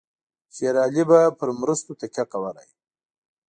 شېر 0.55 0.75
علي 0.85 1.03
به 1.09 1.19
پر 1.37 1.49
مرستو 1.59 1.91
تکیه 2.01 2.23
کولای. 2.31 2.69